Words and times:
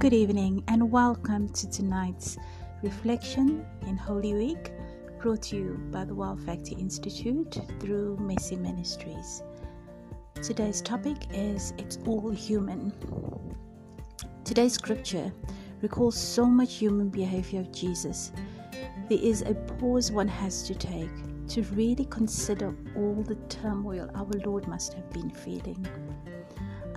Good 0.00 0.14
evening 0.14 0.62
and 0.68 0.92
welcome 0.92 1.48
to 1.48 1.68
tonight's 1.68 2.38
reflection 2.84 3.66
in 3.84 3.96
Holy 3.96 4.32
Week 4.32 4.70
brought 5.20 5.42
to 5.42 5.56
you 5.56 5.80
by 5.90 6.04
the 6.04 6.14
Wow 6.14 6.36
Factor 6.36 6.78
Institute 6.78 7.58
through 7.80 8.16
Mercy 8.18 8.54
Ministries. 8.54 9.42
Today's 10.40 10.82
topic 10.82 11.16
is 11.32 11.74
It's 11.78 11.98
All 12.06 12.30
Human. 12.30 12.92
Today's 14.44 14.74
scripture 14.74 15.32
recalls 15.82 16.16
so 16.16 16.46
much 16.46 16.76
human 16.76 17.08
behavior 17.08 17.58
of 17.58 17.72
Jesus. 17.72 18.30
There 19.08 19.18
is 19.20 19.42
a 19.42 19.54
pause 19.80 20.12
one 20.12 20.28
has 20.28 20.62
to 20.68 20.76
take 20.76 21.10
to 21.48 21.62
really 21.74 22.04
consider 22.04 22.72
all 22.94 23.24
the 23.26 23.34
turmoil 23.48 24.08
our 24.14 24.30
Lord 24.44 24.68
must 24.68 24.92
have 24.92 25.10
been 25.10 25.30
feeling. 25.30 25.84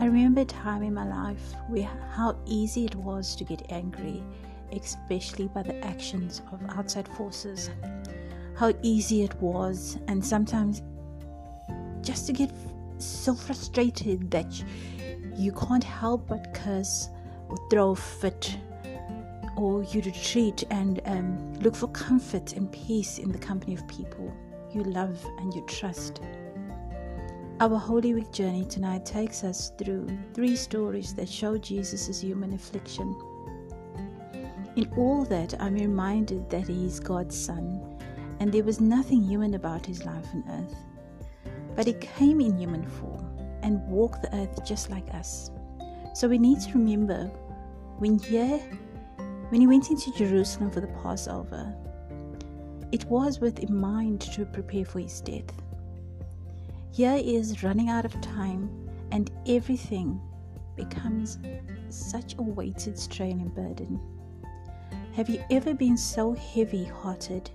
I 0.02 0.06
remember 0.06 0.42
a 0.42 0.46
time 0.46 0.82
in 0.82 0.96
my 0.96 1.08
life 1.08 1.54
where 1.68 1.88
how 2.16 2.36
easy 2.48 2.86
it 2.86 2.96
was 2.96 3.36
to 3.36 3.44
get 3.44 3.72
angry, 3.72 4.24
especially 4.72 5.48
by 5.48 5.62
the 5.62 5.78
actions 5.86 6.42
of 6.52 6.60
outside 6.70 7.08
forces. 7.08 7.70
How 8.56 8.74
easy 8.82 9.22
it 9.22 9.36
was, 9.40 10.00
and 10.08 10.26
sometimes 10.26 10.82
just 12.02 12.26
to 12.26 12.34
get 12.34 12.50
so 12.98 13.36
frustrated 13.36 14.32
that 14.32 14.52
you 15.36 15.52
can't 15.52 15.84
help 15.84 16.28
but 16.28 16.52
curse 16.56 17.08
or 17.48 17.58
throw 17.70 17.92
a 17.92 17.96
fit, 17.96 18.58
or 19.56 19.84
you 19.84 20.02
retreat 20.02 20.64
and 20.72 21.00
um, 21.06 21.54
look 21.60 21.76
for 21.76 21.90
comfort 21.90 22.54
and 22.54 22.72
peace 22.72 23.20
in 23.20 23.32
the 23.32 23.38
company 23.38 23.76
of 23.76 23.88
people 23.88 24.34
you 24.74 24.82
love 24.82 25.24
and 25.38 25.54
you 25.54 25.64
trust. 25.68 26.22
Our 27.62 27.78
Holy 27.78 28.16
Week 28.16 28.32
journey 28.32 28.66
tonight 28.66 29.06
takes 29.06 29.44
us 29.44 29.72
through 29.78 30.08
three 30.34 30.56
stories 30.56 31.14
that 31.14 31.30
show 31.30 31.60
Jesus' 31.60 32.20
human 32.20 32.54
affliction. 32.54 33.16
In 34.76 34.92
all 34.98 35.26
that, 35.26 35.54
I'm 35.62 35.76
reminded 35.76 36.50
that 36.50 36.68
he 36.68 36.88
is 36.88 37.00
God's 37.00 37.40
Son, 37.40 37.80
and 38.40 38.52
there 38.52 38.64
was 38.64 38.82
nothing 38.82 39.22
human 39.22 39.54
about 39.54 39.86
his 39.86 40.04
life 40.06 40.26
on 40.34 40.44
earth. 40.50 40.76
But 41.76 41.86
he 41.86 41.94
came 41.94 42.42
in 42.42 42.58
human 42.58 42.84
form 42.84 43.30
and 43.62 43.88
walked 43.88 44.24
the 44.24 44.36
earth 44.36 44.66
just 44.66 44.90
like 44.90 45.14
us. 45.14 45.52
So 46.16 46.28
we 46.28 46.40
need 46.40 46.62
to 46.62 46.74
remember 46.74 47.26
when 48.00 48.18
here 48.18 48.58
when 49.50 49.62
he 49.62 49.68
went 49.68 49.92
into 49.92 50.12
Jerusalem 50.14 50.72
for 50.72 50.82
the 50.82 50.88
Passover, 51.04 51.76
it 52.92 53.06
was 53.06 53.40
with 53.40 53.62
a 53.62 53.72
mind 53.72 54.22
to 54.34 54.48
prepare 54.48 54.84
for 54.84 55.00
his 55.00 55.22
death. 55.22 55.54
Here 56.94 57.22
is 57.24 57.64
running 57.64 57.88
out 57.88 58.04
of 58.04 58.20
time, 58.20 58.70
and 59.14 59.32
everything 59.48 60.20
becomes 60.76 61.40
such 61.88 62.36
a 62.38 62.42
weighted 62.42 63.00
strain 63.00 63.40
and 63.40 63.56
burden. 63.56 63.98
Have 65.14 65.30
you 65.30 65.42
ever 65.50 65.74
been 65.74 65.96
so 65.96 66.34
heavy 66.34 66.84
hearted, 66.84 67.50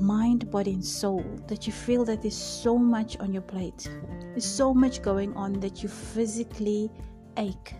mind, 0.00 0.50
body, 0.50 0.72
and 0.72 0.84
soul, 0.84 1.24
that 1.46 1.68
you 1.68 1.72
feel 1.72 2.04
that 2.06 2.22
there's 2.22 2.36
so 2.36 2.76
much 2.76 3.16
on 3.18 3.32
your 3.32 3.42
plate? 3.42 3.88
There's 4.30 4.44
so 4.44 4.74
much 4.74 5.00
going 5.00 5.32
on 5.34 5.60
that 5.60 5.84
you 5.84 5.88
physically 5.88 6.90
ache. 7.36 7.74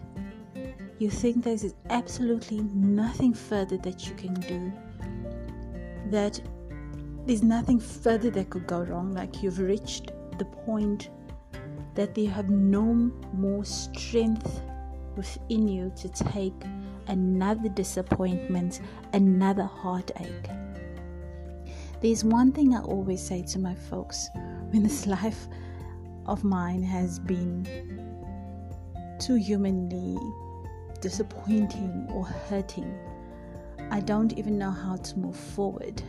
You 1.00 1.10
think 1.10 1.42
there's 1.42 1.74
absolutely 1.90 2.60
nothing 2.60 3.34
further 3.34 3.76
that 3.78 4.08
you 4.08 4.14
can 4.14 4.34
do. 4.34 4.72
That 6.12 6.40
there's 7.26 7.42
nothing 7.42 7.80
further 7.80 8.30
that 8.30 8.50
could 8.50 8.68
go 8.68 8.82
wrong, 8.82 9.12
like 9.12 9.42
you've 9.42 9.58
reached 9.58 10.12
the 10.38 10.44
point 10.44 11.10
that 11.94 12.14
they 12.14 12.24
have 12.24 12.50
no 12.50 12.84
more 13.32 13.64
strength 13.64 14.62
within 15.16 15.68
you 15.68 15.92
to 15.96 16.08
take 16.08 16.54
another 17.08 17.68
disappointment, 17.68 18.80
another 19.12 19.64
heartache. 19.64 20.48
There's 22.00 22.24
one 22.24 22.52
thing 22.52 22.74
I 22.74 22.80
always 22.82 23.22
say 23.22 23.42
to 23.42 23.58
my 23.58 23.74
folks 23.74 24.28
when 24.70 24.82
this 24.82 25.06
life 25.18 25.48
of 26.26 26.44
mine 26.44 26.82
has 26.82 27.18
been 27.18 27.64
too 29.18 29.36
humanly 29.36 30.18
disappointing 31.00 32.08
or 32.12 32.24
hurting. 32.24 32.98
I 33.90 34.00
don't 34.00 34.32
even 34.38 34.58
know 34.58 34.70
how 34.70 34.96
to 34.96 35.18
move 35.18 35.36
forward. 35.36 36.02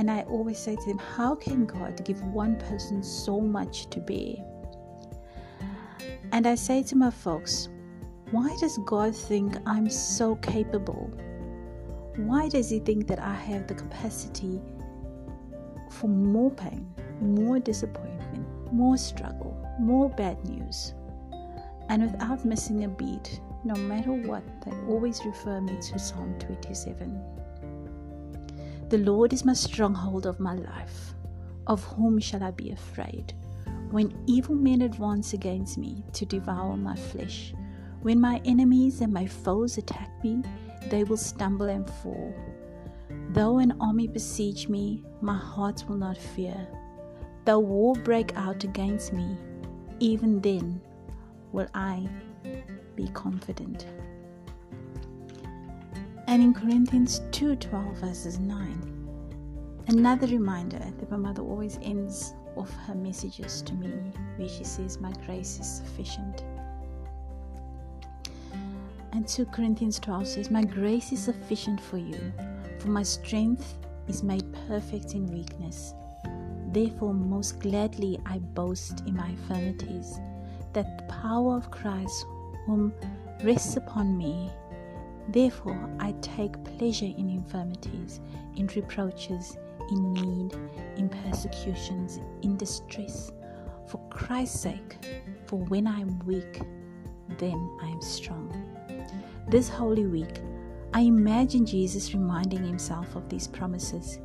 And 0.00 0.10
I 0.10 0.22
always 0.22 0.58
say 0.58 0.76
to 0.76 0.86
them, 0.86 0.96
How 0.96 1.34
can 1.34 1.66
God 1.66 2.02
give 2.06 2.22
one 2.22 2.56
person 2.56 3.02
so 3.02 3.38
much 3.38 3.90
to 3.90 4.00
bear? 4.00 4.36
And 6.32 6.46
I 6.46 6.54
say 6.54 6.82
to 6.84 6.96
my 6.96 7.10
folks, 7.10 7.68
Why 8.30 8.56
does 8.60 8.78
God 8.86 9.14
think 9.14 9.58
I'm 9.66 9.90
so 9.90 10.36
capable? 10.36 11.10
Why 12.16 12.48
does 12.48 12.70
He 12.70 12.78
think 12.78 13.08
that 13.08 13.18
I 13.18 13.34
have 13.34 13.66
the 13.66 13.74
capacity 13.74 14.62
for 15.90 16.08
more 16.08 16.50
pain, 16.50 16.90
more 17.20 17.58
disappointment, 17.58 18.72
more 18.72 18.96
struggle, 18.96 19.54
more 19.78 20.08
bad 20.08 20.42
news? 20.48 20.94
And 21.90 22.10
without 22.10 22.46
missing 22.46 22.84
a 22.84 22.88
beat, 22.88 23.38
no 23.64 23.74
matter 23.74 24.12
what, 24.12 24.44
they 24.64 24.72
always 24.88 25.22
refer 25.26 25.60
me 25.60 25.76
to 25.78 25.98
Psalm 25.98 26.38
27. 26.38 27.39
The 28.90 28.98
Lord 28.98 29.32
is 29.32 29.44
my 29.44 29.52
stronghold 29.52 30.26
of 30.26 30.40
my 30.40 30.54
life. 30.54 31.14
Of 31.68 31.84
whom 31.84 32.18
shall 32.18 32.42
I 32.42 32.50
be 32.50 32.72
afraid? 32.72 33.34
When 33.92 34.12
evil 34.26 34.56
men 34.56 34.82
advance 34.82 35.32
against 35.32 35.78
me 35.78 36.02
to 36.12 36.26
devour 36.26 36.76
my 36.76 36.96
flesh, 36.96 37.54
when 38.02 38.20
my 38.20 38.42
enemies 38.44 39.00
and 39.00 39.12
my 39.12 39.28
foes 39.28 39.78
attack 39.78 40.10
me, 40.24 40.42
they 40.88 41.04
will 41.04 41.16
stumble 41.16 41.68
and 41.68 41.88
fall. 41.88 42.34
Though 43.28 43.58
an 43.58 43.76
army 43.80 44.08
besiege 44.08 44.68
me, 44.68 45.04
my 45.20 45.36
heart 45.36 45.84
will 45.86 45.96
not 45.96 46.18
fear. 46.18 46.66
Though 47.44 47.60
war 47.60 47.94
break 47.94 48.34
out 48.34 48.64
against 48.64 49.12
me, 49.12 49.36
even 50.00 50.40
then 50.40 50.80
will 51.52 51.68
I 51.74 52.08
be 52.96 53.06
confident 53.10 53.86
and 56.30 56.44
in 56.44 56.54
Corinthians 56.54 57.22
2:12 57.32 57.96
verses 57.96 58.38
9. 58.38 59.82
Another 59.88 60.28
reminder 60.28 60.78
that 60.78 61.10
my 61.10 61.16
mother 61.16 61.42
always 61.42 61.76
ends 61.82 62.34
off 62.54 62.72
her 62.86 62.94
messages 62.94 63.62
to 63.62 63.74
me 63.74 63.90
where 64.36 64.48
she 64.48 64.62
says 64.62 65.00
my 65.00 65.10
grace 65.26 65.58
is 65.58 65.66
sufficient. 65.66 66.44
And 69.10 69.26
2 69.26 69.46
Corinthians 69.46 69.98
12 69.98 70.28
says 70.28 70.50
my 70.52 70.62
grace 70.62 71.10
is 71.10 71.18
sufficient 71.18 71.80
for 71.80 71.98
you 71.98 72.32
for 72.78 72.90
my 72.90 73.02
strength 73.02 73.74
is 74.06 74.22
made 74.22 74.44
perfect 74.68 75.14
in 75.14 75.26
weakness. 75.32 75.94
Therefore 76.68 77.12
most 77.12 77.58
gladly 77.58 78.20
I 78.24 78.38
boast 78.38 79.02
in 79.04 79.16
my 79.16 79.30
infirmities 79.30 80.20
that 80.74 80.96
the 80.96 81.12
power 81.12 81.56
of 81.56 81.72
Christ 81.72 82.24
whom 82.66 82.94
rests 83.42 83.76
upon 83.76 84.16
me 84.16 84.52
Therefore, 85.32 85.88
I 86.00 86.12
take 86.22 86.62
pleasure 86.76 87.04
in 87.04 87.30
infirmities, 87.30 88.20
in 88.56 88.66
reproaches, 88.74 89.56
in 89.90 90.12
need, 90.12 90.54
in 90.96 91.08
persecutions, 91.08 92.20
in 92.42 92.56
distress, 92.56 93.30
for 93.86 94.00
Christ's 94.10 94.60
sake. 94.60 94.96
For 95.46 95.56
when 95.56 95.86
I 95.86 96.00
am 96.00 96.18
weak, 96.26 96.62
then 97.38 97.78
I 97.80 97.88
am 97.88 98.02
strong. 98.02 98.52
This 99.48 99.68
Holy 99.68 100.06
Week, 100.06 100.40
I 100.94 101.02
imagine 101.02 101.64
Jesus 101.64 102.12
reminding 102.12 102.64
himself 102.64 103.14
of 103.14 103.28
these 103.28 103.46
promises. 103.46 104.18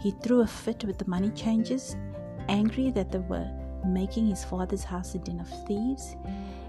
He 0.00 0.12
threw 0.22 0.42
a 0.42 0.46
fit 0.46 0.84
with 0.84 0.98
the 0.98 1.08
money 1.08 1.30
changers, 1.30 1.96
angry 2.48 2.92
that 2.92 3.10
they 3.10 3.18
were 3.18 3.50
making 3.84 4.28
his 4.28 4.44
father's 4.44 4.84
house 4.84 5.16
a 5.16 5.18
den 5.18 5.40
of 5.40 5.66
thieves. 5.66 6.14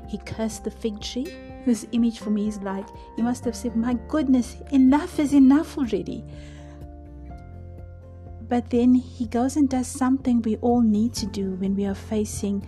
He 0.07 0.17
cursed 0.19 0.63
the 0.63 0.71
fig 0.71 0.99
tree 0.99 1.27
this 1.67 1.85
image 1.91 2.19
for 2.19 2.31
me 2.31 2.47
is 2.47 2.57
like, 2.59 2.87
he 3.15 3.21
must 3.21 3.45
have 3.45 3.55
said, 3.55 3.75
My 3.75 3.93
goodness, 4.07 4.55
enough 4.71 5.19
is 5.19 5.33
enough 5.33 5.77
already. 5.77 6.23
But 8.49 8.69
then 8.69 8.95
he 8.95 9.27
goes 9.27 9.57
and 9.57 9.69
does 9.69 9.87
something 9.87 10.41
we 10.41 10.55
all 10.57 10.81
need 10.81 11.13
to 11.15 11.25
do 11.27 11.55
when 11.55 11.75
we 11.75 11.85
are 11.85 11.93
facing 11.93 12.65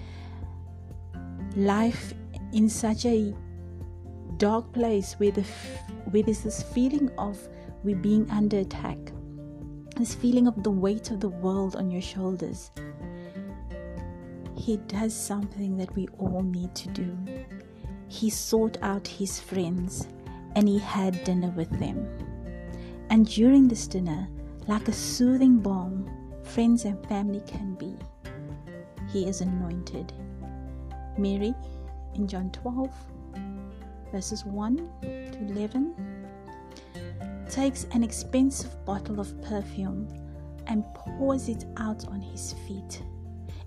life 1.56 2.14
in 2.52 2.70
such 2.70 3.06
a 3.06 3.34
dark 4.38 4.72
place 4.74 5.14
where, 5.14 5.32
the, 5.32 5.44
where 6.12 6.22
there's 6.22 6.42
this 6.42 6.62
feeling 6.62 7.10
of 7.18 7.40
we're 7.84 7.96
being 7.96 8.30
under 8.30 8.58
attack, 8.58 8.98
this 9.96 10.14
feeling 10.14 10.48
of 10.48 10.62
the 10.64 10.72
weight 10.72 11.12
of 11.12 11.22
the 11.22 11.30
world 11.30 11.78
on 11.78 11.90
your 11.90 12.02
shoulders. 12.02 12.72
He 14.58 14.76
does 14.88 15.14
something 15.14 15.78
that 15.78 15.96
we 15.96 16.10
all 16.18 16.44
need 16.44 16.76
to 16.76 16.90
do 16.90 17.18
he 18.10 18.30
sought 18.30 18.78
out 18.82 19.08
his 19.08 19.40
friends 19.40 20.08
and 20.56 20.68
he 20.68 20.80
had 20.80 21.24
dinner 21.24 21.50
with 21.56 21.70
them. 21.80 22.08
And 23.10 23.28
during 23.28 23.68
this 23.68 23.88
dinner, 23.88 24.28
like 24.68 24.88
a 24.88 24.94
soothing 24.94 25.60
balm, 25.60 26.10
friends 26.44 26.86
and 26.86 27.04
family 27.08 27.42
can 27.48 27.76
be, 27.76 27.96
he 29.12 29.28
is 29.28 29.42
anointed. 29.42 30.12
Mary 31.18 31.54
in 32.16 32.28
John 32.28 32.50
12, 32.52 32.90
verses 34.12 34.44
1 34.44 34.78
to 35.02 35.38
11, 35.40 36.26
takes 37.50 37.86
an 37.92 38.04
expensive 38.04 38.86
bottle 38.86 39.20
of 39.20 39.40
perfume 39.44 40.08
and 40.68 40.84
pours 40.96 41.48
it 41.48 41.66
out 41.78 42.08
on 42.08 42.22
his 42.22 42.54
feet. 42.68 43.04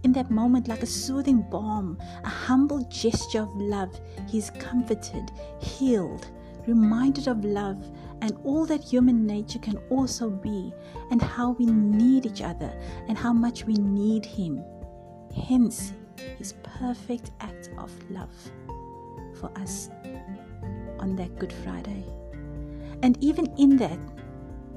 In 0.04 0.12
that 0.12 0.31
moment, 0.31 0.69
like 0.69 0.82
a 0.82 0.87
soothing 0.87 1.43
balm, 1.43 1.99
a 2.25 2.28
humble 2.28 2.82
gesture 2.87 3.43
of 3.43 3.56
love, 3.56 4.00
he 4.28 4.38
is 4.38 4.50
comforted, 4.50 5.31
healed, 5.60 6.28
reminded 6.66 7.28
of 7.28 7.44
love 7.44 7.84
and 8.22 8.37
all 8.44 8.64
that 8.66 8.82
human 8.82 9.26
nature 9.26 9.58
can 9.58 9.76
also 9.90 10.31
be, 10.31 10.72
and 11.10 11.20
how 11.20 11.50
we 11.50 11.66
need 11.66 12.25
each 12.25 12.40
other 12.40 12.72
and 13.08 13.19
how 13.19 13.32
much 13.32 13.64
we 13.64 13.75
need 13.75 14.25
him. 14.25 14.64
Hence, 15.49 15.93
his 16.38 16.55
perfect 16.62 17.32
act 17.40 17.70
of 17.78 17.90
love 18.10 18.34
for 19.40 19.50
us 19.56 19.90
on 21.00 21.16
that 21.16 21.37
Good 21.37 21.52
Friday. 21.52 22.05
And 23.02 23.19
even 23.20 23.52
in 23.58 23.76
that, 23.78 23.98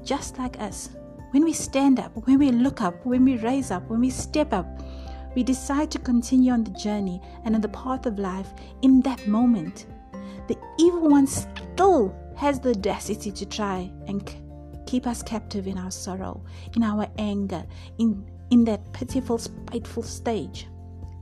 just 0.02 0.38
like 0.38 0.60
us, 0.60 0.90
when 1.30 1.44
we 1.44 1.52
stand 1.52 2.00
up, 2.00 2.16
when 2.26 2.40
we 2.40 2.50
look 2.50 2.80
up, 2.80 3.06
when 3.06 3.24
we 3.24 3.36
raise 3.36 3.70
up, 3.70 3.88
when 3.88 4.00
we 4.00 4.10
step 4.10 4.52
up, 4.52 4.66
we 5.36 5.42
decide 5.42 5.90
to 5.90 5.98
continue 5.98 6.50
on 6.50 6.64
the 6.64 6.70
journey 6.70 7.20
and 7.44 7.54
on 7.54 7.60
the 7.60 7.68
path 7.68 8.06
of 8.06 8.18
life 8.18 8.48
in 8.80 9.02
that 9.02 9.28
moment. 9.28 9.86
The 10.48 10.56
evil 10.78 11.10
one 11.10 11.26
still 11.26 12.16
has 12.36 12.58
the 12.58 12.70
audacity 12.70 13.30
to 13.30 13.44
try 13.44 13.92
and 14.08 14.34
keep 14.86 15.06
us 15.06 15.22
captive 15.22 15.66
in 15.66 15.76
our 15.76 15.90
sorrow, 15.90 16.42
in 16.74 16.82
our 16.82 17.06
anger, 17.18 17.66
in, 17.98 18.24
in 18.50 18.64
that 18.64 18.92
pitiful, 18.94 19.36
spiteful 19.36 20.02
stage. 20.02 20.68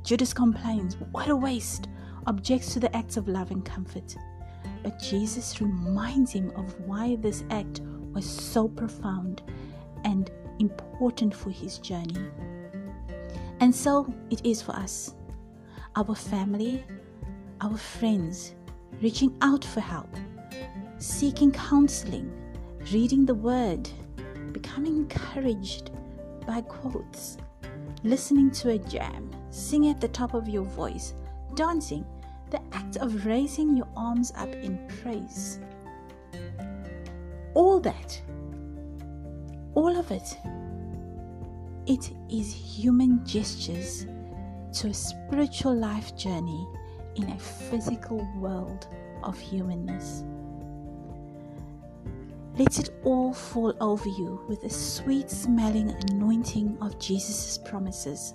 Judas 0.05 0.33
complains, 0.33 0.97
What 1.11 1.29
a 1.29 1.37
waste! 1.37 1.89
objects 2.27 2.73
to 2.73 2.81
the 2.81 2.97
acts 2.97 3.17
of 3.17 3.29
love 3.29 3.51
and 3.51 3.65
comfort. 3.65 4.17
But 4.83 4.99
Jesus 5.01 5.61
reminds 5.61 6.31
him 6.31 6.53
of 6.57 6.81
why 6.87 7.17
this 7.17 7.43
act 7.51 7.81
was 8.13 8.25
so 8.25 8.69
profound 8.69 9.43
and 10.05 10.31
important 10.59 11.35
for 11.35 11.51
his 11.51 11.79
journey. 11.79 12.31
And 13.61 13.75
so 13.75 14.13
it 14.31 14.45
is 14.45 14.61
for 14.61 14.73
us, 14.73 15.15
our 15.97 16.15
family, 16.15 16.85
our 17.61 17.77
friends, 17.77 18.55
reaching 19.01 19.37
out 19.43 19.65
for 19.65 19.81
help, 19.81 20.15
seeking 20.99 21.53
counseling, 21.53 22.31
reading 22.93 23.25
the 23.25 23.35
word, 23.35 23.89
becoming 24.53 24.97
encouraged 24.97 25.91
by 26.47 26.61
quotes, 26.63 27.39
listening 28.03 28.51
to 28.51 28.71
a 28.71 28.79
jam, 28.79 29.31
singing 29.51 29.91
at 29.91 30.01
the 30.01 30.09
top 30.09 30.35
of 30.35 30.49
your 30.49 30.65
voice, 30.65 31.15
dancing, 31.55 32.05
the 32.51 32.61
act 32.73 32.97
of 32.97 33.25
raising 33.27 33.77
your 33.77 33.89
arms 33.97 34.33
up 34.37 34.53
in 34.55 34.79
praise. 35.03 35.61
All 37.55 37.81
that, 37.81 38.21
all 39.75 39.97
of 39.97 40.11
it, 40.11 40.37
it 41.87 42.13
is 42.31 42.53
human 42.53 43.25
gestures 43.27 44.07
to 44.73 44.89
a 44.89 44.95
spiritual 44.95 45.75
life 45.75 46.17
journey 46.17 46.67
in 47.17 47.31
a 47.31 47.39
physical 47.39 48.27
world 48.37 48.89
of 49.23 49.39
humanness. 49.39 50.25
Let 52.57 52.79
it 52.79 52.91
all 53.03 53.33
fall 53.35 53.75
over 53.81 54.09
you 54.09 54.41
with 54.49 54.63
a 54.65 54.71
sweet 54.71 55.31
smelling 55.31 55.91
anointing 56.11 56.79
of 56.81 56.99
Jesus' 56.99 57.59
promises. 57.59 58.33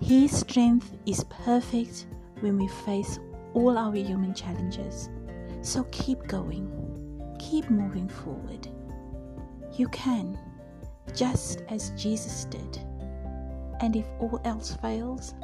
His 0.00 0.38
strength 0.38 0.92
is 1.06 1.24
perfect 1.24 2.06
when 2.40 2.58
we 2.58 2.68
face 2.68 3.18
all 3.54 3.76
our 3.76 3.94
human 3.94 4.34
challenges. 4.34 5.08
So 5.62 5.84
keep 5.90 6.26
going, 6.26 6.68
keep 7.38 7.68
moving 7.70 8.08
forward. 8.08 8.68
You 9.76 9.88
can, 9.88 10.38
just 11.14 11.62
as 11.68 11.90
Jesus 11.90 12.44
did. 12.44 12.78
And 13.80 13.96
if 13.96 14.06
all 14.18 14.40
else 14.44 14.72
fails, 14.82 15.34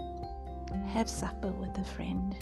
have 0.88 1.08
supper 1.08 1.50
with 1.52 1.76
a 1.78 1.84
friend. 1.84 2.36